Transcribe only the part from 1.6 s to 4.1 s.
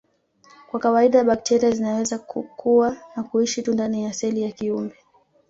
zinaweza kukua na kuishi tu ndani